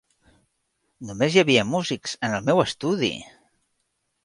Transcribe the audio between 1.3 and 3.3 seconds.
hi havia músics en el meu estudi!